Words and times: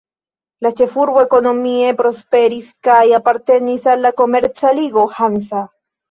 La 0.65 0.69
ĉefurbo 0.77 1.19
ekonomie 1.25 1.91
prosperis 1.99 2.71
kaj 2.87 3.03
apartenis 3.17 3.85
al 3.91 4.01
la 4.05 4.11
komerca 4.23 4.73
ligo 4.79 5.05
Hansa. 5.19 5.61